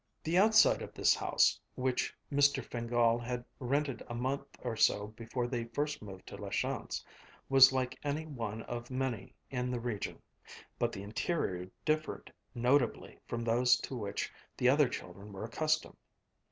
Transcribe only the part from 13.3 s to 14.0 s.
those to